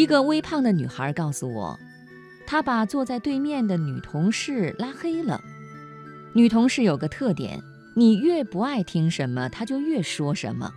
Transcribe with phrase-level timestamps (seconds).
[0.00, 1.78] 一个微胖的女孩告诉我，
[2.46, 5.38] 她把坐在对面的女同事拉黑了。
[6.32, 7.62] 女同事有个特点，
[7.94, 10.72] 你越不爱听什么，她就越说什么。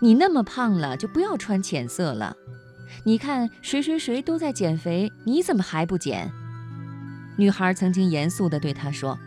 [0.00, 2.34] 你那么胖了，就不要穿浅色了。
[3.02, 6.32] 你看谁谁谁都在减肥，你怎么还不减？
[7.36, 9.18] 女孩曾经严肃地对他说：“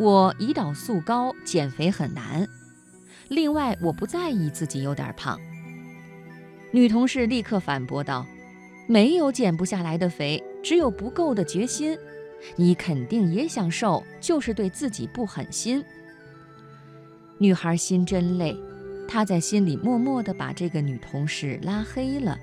[0.00, 2.48] 我胰岛素高，减肥很难。
[3.28, 5.38] 另外，我不在意自己有点胖。”
[6.72, 8.26] 女同事立刻反驳道
[8.86, 11.98] ：“没有减不下来的肥，只有不够的决心。
[12.56, 15.84] 你肯定也想瘦，就是对自己不狠心。”
[17.38, 18.56] 女孩心真累，
[19.08, 22.38] 她在心里默默地把这个女同事拉黑了。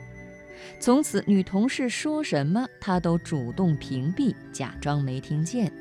[0.80, 5.72] 从此，女同事说什么，她都主动屏蔽，假装没听见。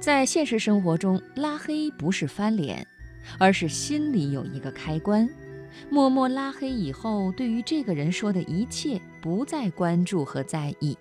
[0.00, 2.86] 在现实生活中，拉黑不是翻脸，
[3.38, 5.28] 而是心里有一个开关。
[5.90, 10.96] 默默拉黑以后，对于这个人说的一切不再关注和在意。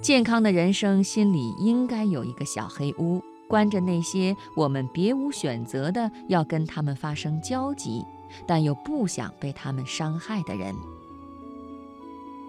[0.00, 8.04] 健康的人生心里应该有一个小黑屋，关着那些我们别无选择的要跟他们发生交集，
[8.46, 10.74] 但又不想被他们伤害的人。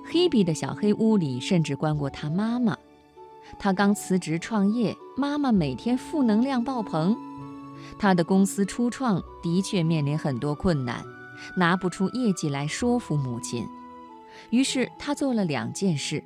[0.05, 2.77] 黑比的小黑屋里甚至关过他妈妈。
[3.57, 7.17] 他刚辞职创业，妈妈每天负能量爆棚。
[7.99, 11.03] 他的公司初创的确面临很多困难，
[11.55, 13.65] 拿不出业绩来说服母亲。
[14.49, 16.23] 于是他做了两件事：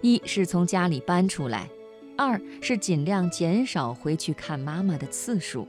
[0.00, 1.68] 一是从家里搬出来，
[2.16, 5.66] 二是尽量减少回去看妈妈的次数。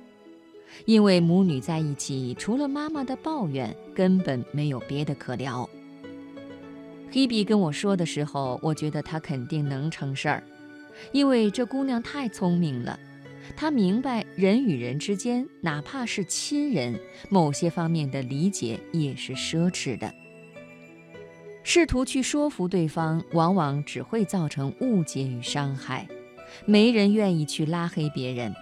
[0.85, 5.69] 因为母女在一起，除了妈妈的抱怨，根本没有别的可聊。
[7.11, 10.43] 黑比跟我说的时候，我觉得她肯定能成事儿，
[11.11, 12.99] 因为这姑娘太聪明了。
[13.55, 16.99] 他明白人与人之间，哪怕是亲人，
[17.29, 20.13] 某些方面的理解也是奢侈的。
[21.63, 26.07] 试图去说服对方，往往只会造成误解与伤害。
[26.65, 28.53] 没人愿意去拉黑别人，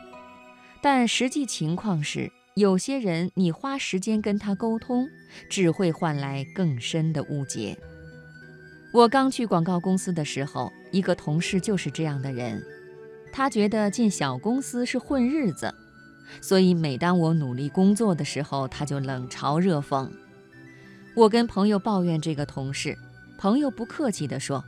[0.81, 5.07] 但实际情况是，有些人你花时间跟他沟通，
[5.49, 7.77] 只会换来更深的误解。
[8.93, 12.63] 我刚去广告公司的时候，一个同事就是这样的人。
[13.31, 15.73] 他觉得进小公司是混日子，
[16.41, 20.09] 所以每当我努力工作的时候，他就冷嘲热讽。
[21.15, 22.97] 我跟朋友抱怨这个同事，
[23.37, 24.63] 朋友不客气地说：“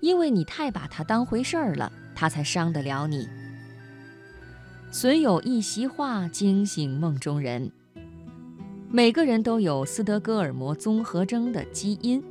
[0.00, 3.28] 因为你太把他当回事儿了，他才伤得了你。”
[4.92, 7.72] 损有一席话，惊醒梦中人。
[8.90, 12.22] 每个人都有斯德哥尔摩综合征的基因。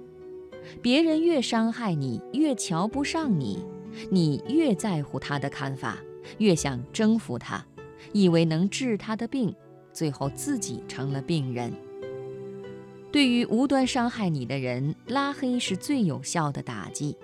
[0.79, 3.65] 别人越伤害你，越瞧不上你，
[4.09, 5.97] 你越在乎他的看法，
[6.37, 7.65] 越想征服他，
[8.13, 9.53] 以为能治他的病，
[9.91, 11.73] 最后自己成了病人。
[13.11, 17.17] 对于无端伤害你的人，拉黑是最有效的打击。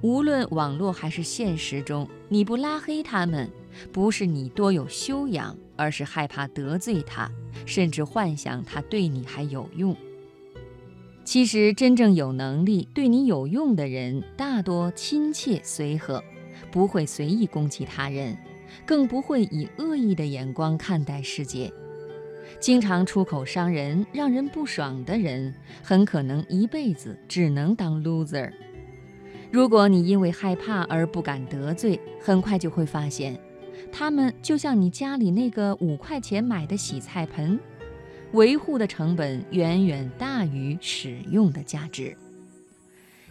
[0.00, 3.50] 无论网络还是现实中，你不拉黑他们，
[3.92, 7.30] 不是你多有修养，而是害怕得罪他，
[7.66, 9.96] 甚至幻想他对你还有用。
[11.28, 16.24] 其实，真正有能力、对你有用的人，大多亲切随和，
[16.70, 18.34] 不会随意攻击他人，
[18.86, 21.70] 更不会以恶意的眼光看待世界。
[22.58, 28.50] 经常出口伤人、让人不爽的人，很可能一辈子只能当 loser。
[29.52, 33.38] 如果你因为害怕而不敢得罪，很快就会发现，
[33.92, 37.60] 他们就像你家里那个五块钱买的洗菜盆。
[38.32, 42.16] 维护的成本远远大于使用的价值。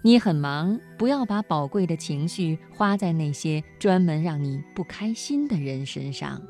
[0.02, 6.42] 你很忙，不要把宝贵的情绪花在那些专门让你不开心的人身上。